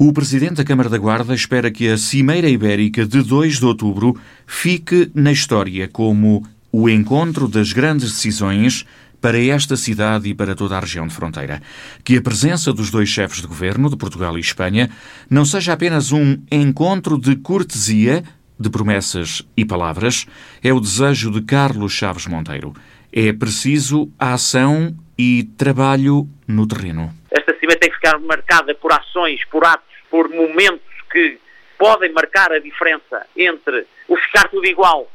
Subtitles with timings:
[0.00, 4.16] O presidente da Câmara da Guarda espera que a Cimeira Ibérica de 2 de outubro
[4.46, 8.86] fique na história como o encontro das grandes decisões
[9.20, 11.60] para esta cidade e para toda a região de fronteira.
[12.04, 14.88] Que a presença dos dois chefes de governo, de Portugal e Espanha,
[15.28, 18.22] não seja apenas um encontro de cortesia,
[18.56, 20.26] de promessas e palavras,
[20.62, 22.72] é o desejo de Carlos Chaves Monteiro.
[23.12, 27.12] É preciso ação e trabalho no terreno.
[27.30, 31.38] Esta cimeira tem que ficar marcada por ações, por atos, por momentos que
[31.76, 35.10] podem marcar a diferença entre o ficar tudo igual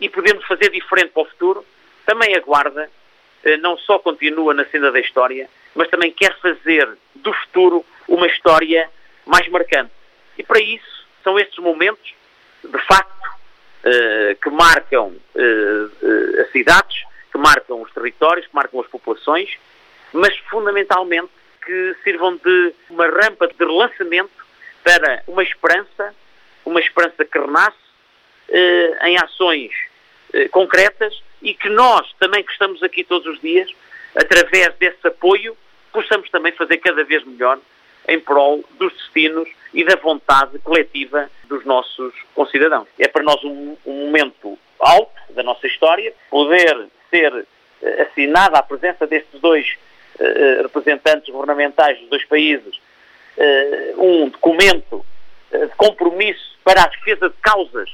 [0.00, 1.64] e podermos fazer diferente para o futuro.
[2.06, 2.88] Também aguarda
[3.44, 8.26] eh, não só continua na cena da história, mas também quer fazer do futuro uma
[8.26, 8.88] história
[9.26, 9.92] mais marcante.
[10.38, 12.14] E para isso são estes momentos,
[12.64, 13.12] de facto,
[13.84, 19.56] eh, que marcam eh, as cidades, que marcam os territórios, que marcam as populações,
[20.12, 21.30] mas fundamentalmente
[21.64, 24.30] que sirvam de uma rampa de relançamento
[24.84, 26.14] para uma esperança,
[26.64, 27.76] uma esperança que renasce
[29.04, 29.72] em ações
[30.50, 33.70] concretas e que nós, também que estamos aqui todos os dias,
[34.14, 35.56] através desse apoio,
[35.92, 37.58] possamos também fazer cada vez melhor
[38.08, 42.88] em prol dos destinos e da vontade coletiva dos nossos concidadãos.
[42.98, 48.62] É para nós um, um momento alto da nossa história poder ser uh, assinada a
[48.62, 49.76] presença destes dois
[50.18, 52.80] uh, representantes governamentais dos dois países
[53.96, 55.02] um documento
[55.50, 57.88] de compromisso para a defesa de causas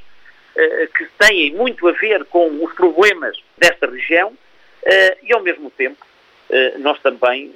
[0.59, 4.37] eh, que têm muito a ver com os problemas desta região
[4.83, 6.05] eh, e, ao mesmo tempo,
[6.51, 7.55] eh, nós também,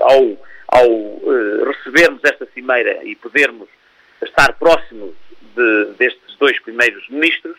[0.00, 0.36] ao,
[0.68, 3.70] ao recebermos esta cimeira e podermos
[4.22, 5.14] estar próximos
[5.56, 7.56] de, destes dois primeiros ministros,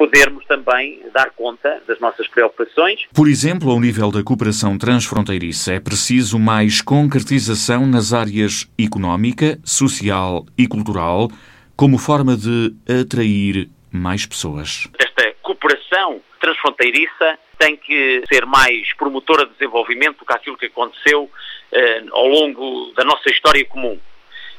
[0.00, 3.02] podermos também dar conta das nossas preocupações.
[3.14, 10.46] Por exemplo, ao nível da cooperação transfronteiriça, é preciso mais concretização nas áreas económica, social
[10.56, 11.28] e cultural,
[11.76, 14.88] como forma de atrair mais pessoas.
[14.98, 21.30] Esta cooperação transfronteiriça tem que ser mais promotora de desenvolvimento do que aquilo que aconteceu
[21.72, 24.00] eh, ao longo da nossa história comum.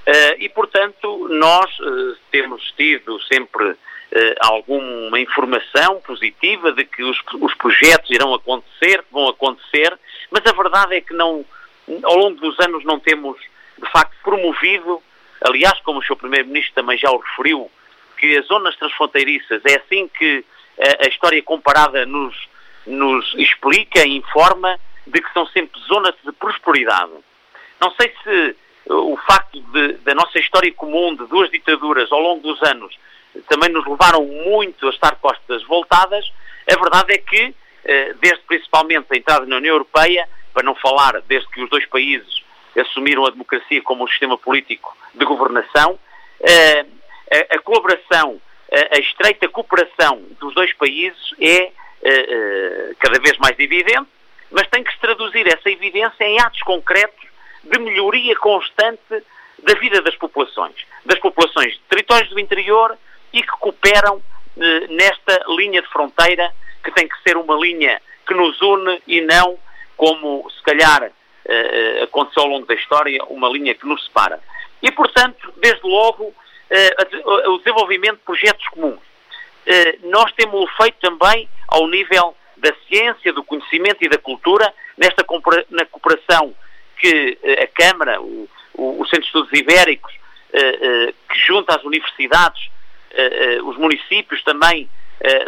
[0.02, 3.76] Uh, e, portanto, nós uh, temos tido sempre
[4.14, 9.98] uh, alguma informação positiva de que os, os, projetos irão acontecer, que vão acontecer,
[10.30, 11.46] mas a verdade é que não,
[12.04, 13.38] ao longo dos anos não temos,
[13.78, 15.02] de facto, promovido
[15.42, 16.16] Aliás, como o Sr.
[16.18, 17.70] Primeiro-Ministro também já o referiu,
[18.18, 20.46] que as zonas transfronteiriças é assim que
[20.80, 22.36] a, a história comparada nos,
[22.86, 27.12] nos explica e informa de que são sempre zonas de prosperidade.
[27.80, 28.56] Não sei se
[28.88, 32.96] o facto de, da nossa história comum de duas ditaduras ao longo dos anos
[33.48, 36.32] também nos levaram muito a estar costas voltadas,
[36.70, 37.56] a verdade é que,
[37.86, 41.86] eh, desde principalmente a entrada na União Europeia, para não falar desde que os dois
[41.86, 42.44] países
[42.78, 45.98] assumiram a democracia como um sistema político de governação,
[46.42, 46.86] eh,
[47.50, 51.72] a, colaboração, a, estreita cooperação dos dois países é
[52.04, 54.08] eh, cada vez mais evidente,
[54.50, 57.26] mas tem que se traduzir essa evidência em atos concretos
[57.64, 59.24] de melhoria constante
[59.64, 60.76] da vida das populações,
[61.06, 62.98] das populações de territórios do interior
[63.34, 64.22] e que cooperam
[64.90, 66.52] nesta linha de fronteira
[66.84, 69.58] que tem que ser uma linha que nos une e não
[69.98, 74.40] como se calhar uh, aconteceu ao longo da história, uma linha que nos separa.
[74.82, 79.00] E, portanto, desde logo, uh, o desenvolvimento de projetos comuns.
[79.00, 85.24] Uh, nós temos feito também ao nível da ciência, do conhecimento e da cultura, nesta
[85.70, 86.56] na cooperação
[86.98, 90.14] que a Câmara, o, o, o Centro de Estudos Ibéricos,
[90.52, 92.70] que junta as universidades,
[93.66, 94.90] os municípios também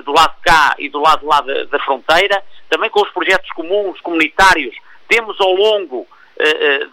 [0.06, 3.50] do lado de cá e do lado lá da, da fronteira, também com os projetos
[3.52, 4.76] comuns, comunitários,
[5.08, 6.08] temos ao longo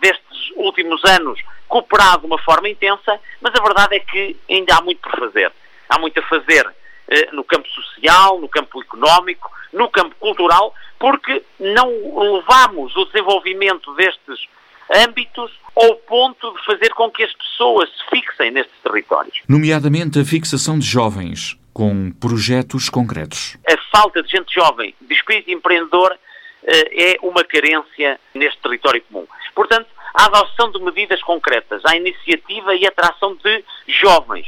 [0.00, 4.82] destes últimos anos cooperado de uma forma intensa, mas a verdade é que ainda há
[4.82, 5.52] muito por fazer.
[5.88, 6.66] Há muito a fazer
[7.32, 11.88] no campo social, no campo económico, no campo cultural, porque não
[12.34, 14.48] levamos o desenvolvimento destes
[14.92, 19.40] âmbitos ao ponto de fazer com que as pessoas se fixem nestes territórios.
[19.48, 23.56] Nomeadamente a fixação de jovens com projetos concretos.
[23.68, 26.16] A falta de gente jovem, de espírito empreendedor,
[26.64, 29.26] eh, é uma carência neste território comum.
[29.54, 34.46] Portanto, a adoção de medidas concretas, a iniciativa e atração de jovens,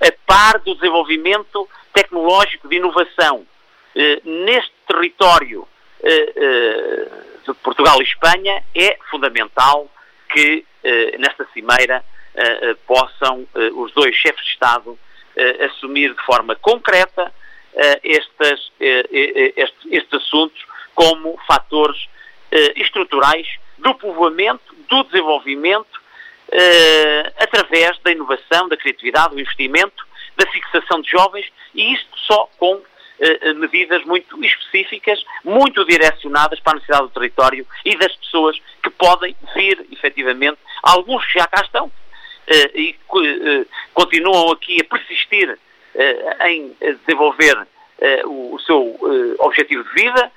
[0.00, 3.44] a par do desenvolvimento tecnológico de inovação
[3.94, 5.66] eh, neste território
[6.02, 7.08] eh,
[7.46, 9.90] de Portugal e Espanha, é fundamental
[10.32, 10.64] que
[11.18, 12.04] nesta cimeira
[12.86, 14.98] possam os dois chefes de Estado
[15.66, 17.32] assumir de forma concreta
[18.02, 20.64] estes, estes, estes assuntos
[20.94, 22.08] como fatores
[22.50, 23.46] eh, estruturais
[23.78, 26.02] do povoamento, do desenvolvimento
[27.38, 30.06] através da inovação, da criatividade, do investimento,
[30.36, 32.82] da fixação de jovens e isto só com
[33.56, 38.60] medidas muito específicas, muito direcionadas para a necessidade do território e das pessoas
[39.02, 42.96] podem vir, efetivamente, alguns que já cá estão uh, e
[43.92, 45.58] continuam aqui a persistir
[46.46, 47.66] em desenvolver
[48.24, 48.96] o, seu
[49.40, 50.32] objetivo de vida,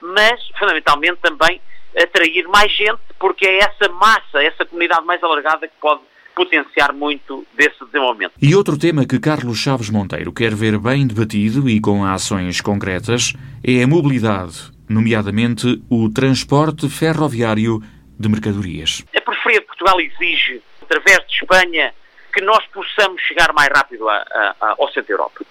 [0.00, 1.60] mas fundamentalmente também
[1.96, 6.00] atrair mais gente, porque é essa massa, essa comunidade mais alargada que pode
[6.34, 8.32] potenciar muito desse desenvolvimento.
[8.40, 13.34] E outro tema que Carlos Chaves Monteiro quer ver bem debatido e com ações concretas
[13.62, 17.80] é a mobilidade, nomeadamente o transporte ferroviário
[18.18, 19.04] de mercadorias.
[19.16, 21.94] A periferia de Portugal exige, através de Espanha,
[22.32, 25.44] que nós possamos chegar mais rápido a, a, a, ao centro da Europa.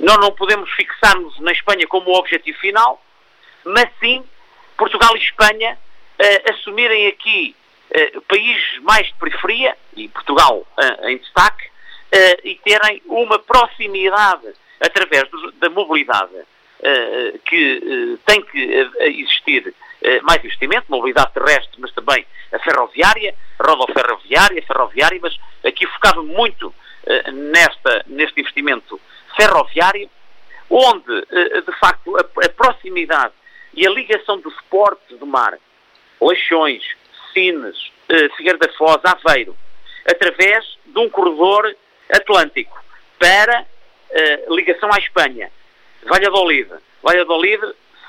[0.00, 3.02] Nós não podemos fixar-nos na Espanha como o objetivo final,
[3.64, 4.24] mas sim
[4.76, 7.54] Portugal e Espanha uh, assumirem aqui
[7.90, 11.72] uh, países mais de periferia, e Portugal uh, em destaque,
[12.44, 14.46] e terem uma proximidade
[14.80, 16.30] através do, da mobilidade
[17.44, 19.74] que tem que existir
[20.22, 25.34] mais investimento, mobilidade terrestre, mas também a ferroviária, rodoferroviária, ferroviária, mas
[25.64, 26.74] aqui focava muito
[27.32, 29.00] nesta, neste investimento
[29.34, 30.10] ferroviário,
[30.68, 31.20] onde,
[31.64, 33.32] de facto, a, proximidade
[33.72, 35.58] e a ligação do esporte do mar,
[36.20, 36.82] Leixões,
[37.32, 37.76] Sines,
[38.08, 39.56] eh, Figueira da Foz, Aveiro,
[40.06, 41.74] através de um corredor
[42.10, 42.82] atlântico
[43.18, 43.66] para
[44.10, 45.50] eh, ligação à Espanha,
[46.04, 46.68] Valladolid,
[47.02, 47.60] Valladolid,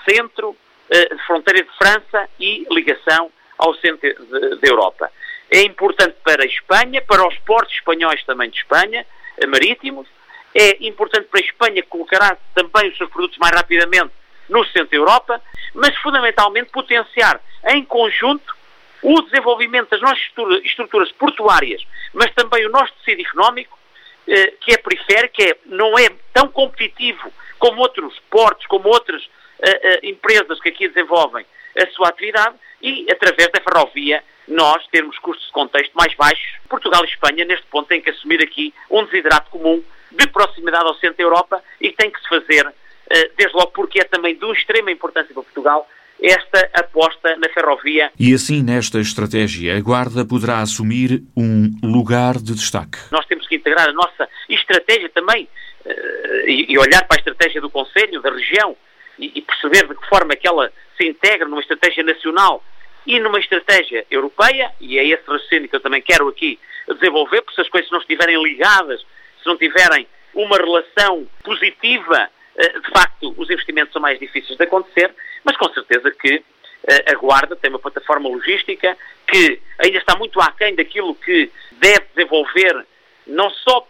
[0.09, 0.55] centro,
[0.89, 4.13] eh, fronteira de França e ligação ao centro
[4.57, 5.11] da Europa.
[5.49, 9.05] É importante para a Espanha, para os portos espanhóis também de Espanha,
[9.37, 10.07] eh, marítimos,
[10.53, 14.11] é importante para a Espanha que colocará também os seus produtos mais rapidamente
[14.47, 15.41] no centro da Europa,
[15.73, 18.55] mas fundamentalmente potenciar em conjunto
[19.01, 20.21] o desenvolvimento das nossas
[20.63, 23.77] estruturas portuárias, mas também o nosso tecido económico,
[24.25, 29.27] que é periférico, é, não é tão competitivo como outros portos, como outras
[29.61, 31.45] eh, eh, empresas que aqui desenvolvem
[31.77, 36.59] a sua atividade, e através da ferrovia nós termos custos de contexto mais baixos.
[36.69, 40.93] Portugal e Espanha, neste ponto, têm que assumir aqui um desiderato comum de proximidade ao
[40.95, 42.71] centro da Europa e tem que se fazer
[43.09, 45.89] eh, desde logo porque é também de extrema importância para Portugal
[46.21, 48.11] esta aposta na ferrovia.
[48.19, 52.97] E assim, nesta estratégia, a Guarda poderá assumir um lugar de destaque.
[53.11, 55.47] Nós temos que integrar a nossa estratégia também
[55.85, 58.75] eh, e olhar para a estratégia do Conselho, da região,
[59.17, 62.63] e perceber de que forma que ela se integra numa estratégia nacional
[63.05, 67.55] e numa estratégia europeia, e é esse raciocínio que eu também quero aqui desenvolver, porque
[67.55, 68.99] se as coisas não estiverem ligadas,
[69.41, 75.13] se não tiverem uma relação positiva de facto, os investimentos são mais difíceis de acontecer,
[75.43, 76.43] mas com certeza que
[76.87, 78.97] eh, a Guarda tem uma plataforma logística
[79.27, 82.85] que ainda está muito aquém daquilo que deve desenvolver,
[83.25, 83.87] não só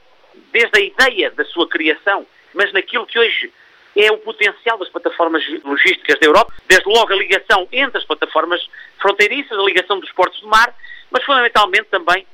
[0.52, 3.52] desde a ideia da sua criação, mas naquilo que hoje
[3.96, 8.62] é o potencial das plataformas logísticas da Europa, desde logo a ligação entre as plataformas
[9.00, 10.74] fronteiriças, a ligação dos portos do mar,
[11.12, 12.26] mas fundamentalmente também,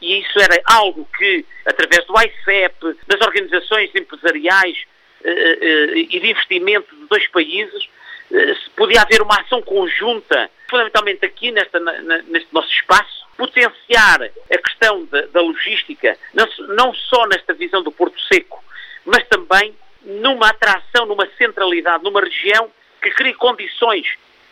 [0.00, 4.88] e isso era algo que, através do ICEP, das organizações empresariais, eh, eh,
[5.24, 7.88] e de investimento de dois países,
[8.32, 15.04] eh, podia haver uma ação conjunta, fundamentalmente aqui nesta, neste nosso espaço, potenciar a questão
[15.06, 16.46] da, da logística, não,
[16.76, 18.62] não só nesta visão do Porto Seco,
[19.04, 22.70] mas também numa atração, numa centralidade, numa região
[23.02, 24.06] que crie condições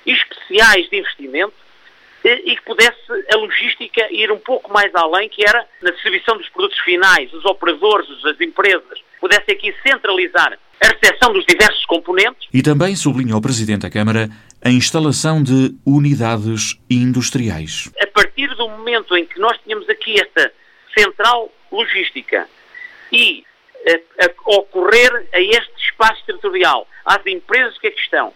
[0.05, 1.55] especiais de investimento
[2.25, 2.99] e que pudesse
[3.33, 7.45] a logística ir um pouco mais além, que era na distribuição dos produtos finais, os
[7.45, 12.49] operadores, as empresas, pudesse aqui centralizar a recepção dos diversos componentes.
[12.53, 14.29] E também sublinha o Presidente da Câmara
[14.65, 17.91] a instalação de unidades industriais.
[18.01, 20.53] A partir do momento em que nós tínhamos aqui esta
[20.97, 22.49] central logística
[23.13, 23.45] e
[23.87, 28.33] a, a ocorrer a este espaço territorial, às empresas que aqui estão,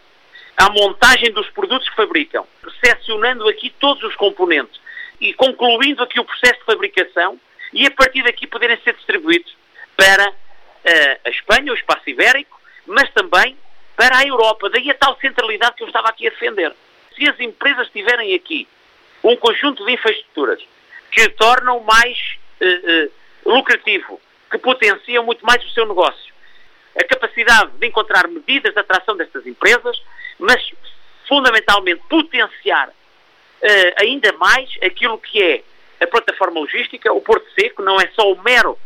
[0.56, 4.80] à montagem dos produtos que fabricam, recepcionando aqui todos os componentes
[5.20, 7.38] e concluindo aqui o processo de fabricação
[7.72, 9.54] e a partir daqui poderem ser distribuídos
[9.96, 10.32] para
[11.24, 13.56] a Espanha, o espaço ibérico, mas também
[13.96, 14.68] para a Europa.
[14.70, 16.74] Daí a tal centralidade que eu estava aqui a defender.
[17.14, 18.66] Se as empresas tiverem aqui
[19.22, 20.62] um conjunto de infraestruturas
[21.10, 22.18] que tornam mais
[22.60, 23.08] uh,
[23.46, 24.20] uh, lucrativo,
[24.50, 26.32] que potenciam muito mais o seu negócio,
[26.98, 30.02] a capacidade de encontrar medidas de atração destas empresas,
[30.38, 30.70] mas
[31.28, 35.62] fundamentalmente potenciar uh, ainda mais aquilo que é
[36.02, 38.76] a plataforma logística, o Porto Seco, não é só o mero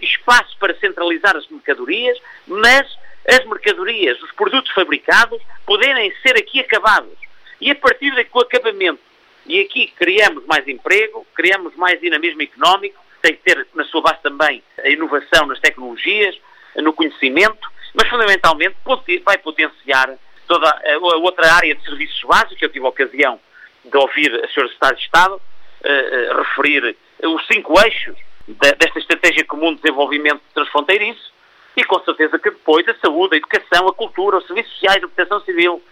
[0.00, 2.86] espaço para centralizar as mercadorias, mas
[3.28, 7.12] as mercadorias, os produtos fabricados, poderem ser aqui acabados.
[7.60, 9.00] E a partir daqui o acabamento
[9.46, 14.20] E aqui criamos mais emprego, criamos mais dinamismo económico, tem que ter na sua base
[14.22, 16.36] também a inovação nas tecnologias,
[16.76, 18.76] no conhecimento, mas fundamentalmente
[19.24, 20.16] vai potenciar
[20.46, 22.60] toda a outra área de serviços básicos.
[22.60, 23.40] Eu tive a ocasião
[23.84, 24.68] de ouvir a Sra.
[24.68, 30.40] Secretária de Estado uh, uh, referir os cinco eixos de, desta estratégia comum de desenvolvimento
[30.54, 31.32] transfronteiriço
[31.76, 35.08] e com certeza que depois a saúde, a educação, a cultura, os serviços sociais, a
[35.08, 35.82] proteção civil,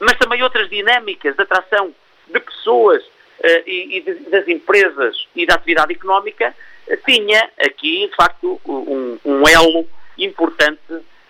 [0.00, 1.94] mas também outras dinâmicas de atração
[2.26, 6.54] de pessoas uh, e, e de, das empresas e da atividade económica,
[7.06, 9.86] tinha aqui, de facto, um, um elo
[10.18, 10.80] importante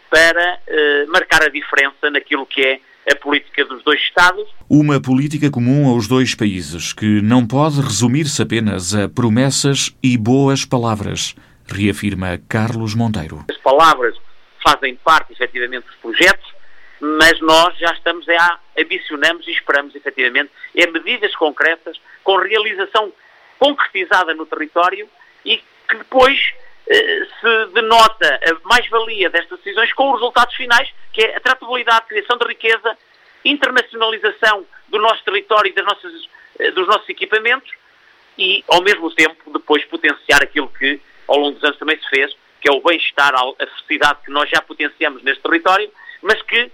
[0.08, 2.80] para uh, marcar a diferença naquilo que é
[3.10, 4.46] a política dos dois Estados.
[4.68, 10.64] Uma política comum aos dois países que não pode resumir-se apenas a promessas e boas
[10.64, 11.34] palavras,
[11.66, 13.44] reafirma Carlos Monteiro.
[13.50, 14.16] As palavras
[14.62, 16.48] fazem parte, efetivamente, dos projetos,
[17.00, 23.12] mas nós já estamos a ambicionamos e esperamos, efetivamente, é medidas concretas com realização
[23.58, 25.08] concretizada no território
[25.44, 25.56] e
[25.88, 26.38] que depois
[26.94, 32.36] se denota a mais-valia destas decisões com os resultados finais, que é a tratabilidade, criação
[32.36, 32.96] de riqueza,
[33.44, 36.12] internacionalização do nosso território e nossas,
[36.58, 37.70] eh, dos nossos equipamentos
[38.36, 42.36] e, ao mesmo tempo, depois potenciar aquilo que ao longo dos anos também se fez,
[42.60, 46.70] que é o bem-estar, a felicidade que nós já potenciamos neste território, mas que,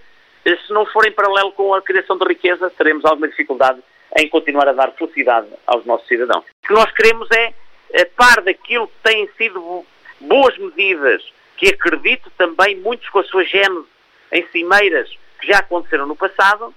[0.47, 3.81] eh, se não for em paralelo com a criação de riqueza, teremos alguma dificuldade
[4.17, 6.45] em continuar a dar felicidade aos nossos cidadãos.
[6.65, 7.53] O que nós queremos é,
[8.01, 9.85] a par daquilo que têm sido
[10.21, 11.23] boas medidas
[11.57, 13.87] que acredito também muitos com a sua gênese
[14.33, 15.09] em cimeiras
[15.41, 16.75] que já aconteceram no passado,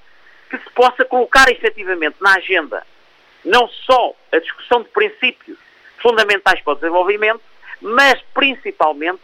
[0.49, 2.85] que se possa colocar efetivamente na agenda
[3.43, 5.57] não só a discussão de princípios
[5.99, 7.41] fundamentais para o desenvolvimento,
[7.81, 9.19] mas principalmente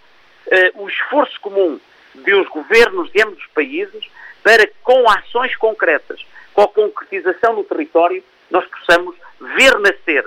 [0.48, 1.80] eh, o esforço comum
[2.14, 4.08] de os governos de ambos os países
[4.42, 9.16] para que com ações concretas, com a concretização no território, nós possamos
[9.58, 10.26] ver nascer,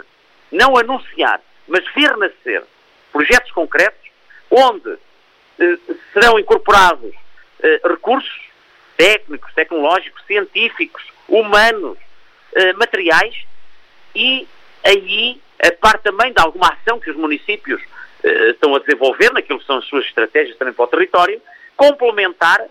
[0.51, 2.63] não anunciar, mas ver nascer
[3.19, 4.09] projetos concretos
[4.49, 4.97] onde
[5.59, 5.77] eh,
[6.13, 7.13] serão incorporados
[7.61, 8.41] eh, recursos
[8.97, 11.99] técnicos, tecnológicos, científicos, humanos,
[12.55, 13.35] eh, materiais
[14.15, 14.47] e
[14.85, 17.83] aí a parte também de alguma ação que os municípios
[18.23, 21.43] eh, estão a desenvolver naquilo que são as suas estratégias também para o território,
[21.77, 22.65] complementar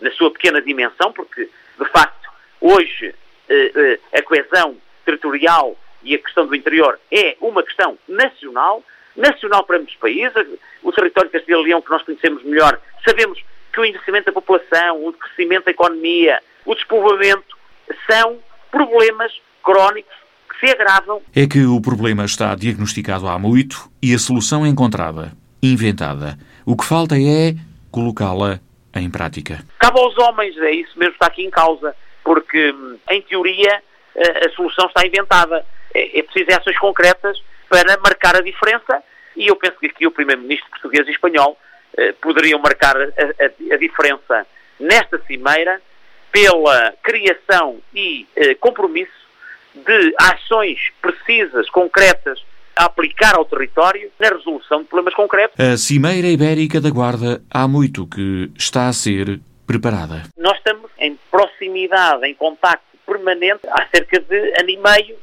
[0.00, 2.30] na sua pequena dimensão, porque de facto
[2.60, 3.12] hoje
[3.48, 8.84] eh, eh, a coesão territorial e a questão do interior é uma questão nacional,
[9.16, 10.46] nacional para muitos países.
[10.82, 13.40] O território de Castelo e Leão, que nós conhecemos melhor, sabemos
[13.72, 17.56] que o envelhecimento da população, o crescimento da economia, o despovoamento
[18.10, 18.38] são
[18.70, 20.14] problemas crónicos
[20.48, 21.22] que se agravam.
[21.34, 26.38] É que o problema está diagnosticado há muito e a solução encontrada, inventada.
[26.66, 27.54] O que falta é
[27.90, 28.60] colocá-la
[28.94, 29.64] em prática.
[29.78, 32.74] Cabe aos homens, é isso mesmo que está aqui em causa, porque
[33.10, 33.82] em teoria
[34.16, 35.64] a solução está inventada.
[35.94, 37.40] É, é preciso ações concretas
[37.70, 39.02] para marcar a diferença
[39.36, 41.56] e eu penso que aqui o Primeiro-Ministro português e espanhol
[41.96, 44.46] eh, poderiam marcar a, a, a, diferença
[44.78, 45.80] nesta cimeira
[46.32, 49.12] pela criação e eh, compromisso
[49.74, 52.44] de ações precisas, concretas,
[52.76, 55.58] a aplicar ao território na resolução de problemas concretos.
[55.58, 60.24] A Cimeira Ibérica da Guarda há muito que está a ser preparada.
[60.36, 65.16] Nós estamos em proximidade, em contacto permanente há cerca de ano e meio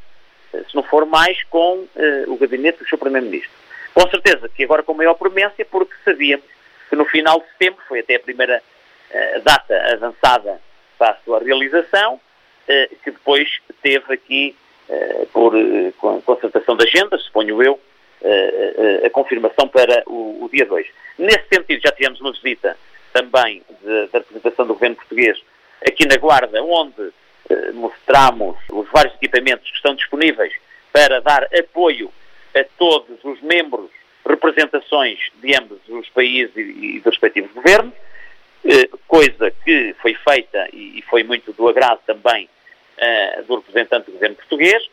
[0.52, 1.88] se não for mais, com uh,
[2.34, 3.52] o gabinete do seu Primeiro-Ministro.
[3.94, 6.46] Com certeza que agora com maior promessa, porque sabíamos
[6.90, 10.62] que no final de setembro, foi até a primeira uh, data avançada
[10.98, 13.50] para a sua realização, uh, que depois
[13.82, 14.56] teve aqui,
[15.34, 15.52] por
[16.24, 17.78] concertação de agenda, suponho eu,
[19.06, 20.88] a confirmação para o, o dia 2.
[21.18, 22.78] Nesse sentido, já tivemos uma visita
[23.12, 25.38] também da representação do governo português
[25.86, 27.12] aqui na Guarda, onde
[27.74, 30.54] mostramos os vários equipamentos que estão disponíveis
[30.92, 32.12] para dar apoio
[32.56, 33.90] a todos os membros,
[34.28, 37.94] representações de ambos os países e, dos respectivos governos,
[38.66, 42.50] eh, coisa que foi feita e foi muito do agrado também
[42.98, 44.84] uh, do representante do governo português.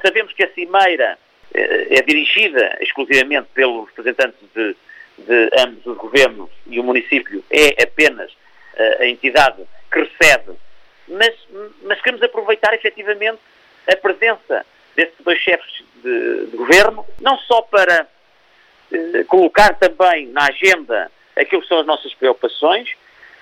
[0.00, 1.18] Sabemos que a Cimeira
[1.52, 4.76] é dirigida exclusivamente pelos representantes de,
[5.18, 8.32] de, ambos os governos e o município é apenas
[9.00, 10.52] a entidade que recebe
[11.12, 11.34] mas,
[11.82, 13.38] mas queremos aproveitar efetivamente
[13.90, 14.64] a presença
[14.94, 18.06] desses dois chefes de, de governo, não só para
[18.92, 22.90] eh, colocar também na agenda aquilo que são as nossas preocupações,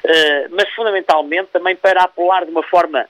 [0.05, 3.07] eh, mas fundamentalmente também para apelar de uma forma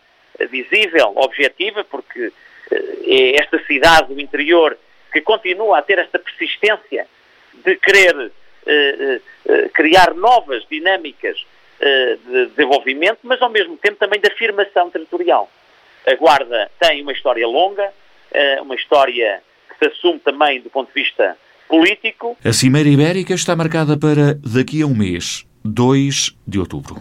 [0.50, 2.32] visível, objetiva, porque
[2.70, 4.76] eh, é esta cidade do interior
[5.12, 7.06] que continua a ter esta persistência
[7.64, 8.32] de querer
[8.66, 14.90] eh, eh, criar novas dinâmicas eh, de desenvolvimento, mas ao mesmo tempo também de afirmação
[14.90, 15.50] territorial.
[16.06, 17.90] A Guarda tem uma história longa,
[18.62, 21.36] uma história que se assume também do ponto de vista
[21.68, 22.36] político.
[22.44, 26.96] A Cimeira Ibérica está marcada para daqui a um mês, 2 de outubro.